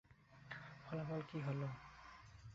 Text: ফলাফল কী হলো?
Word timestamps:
ফলাফল 0.85 1.21
কী 1.29 1.37
হলো? 1.47 1.69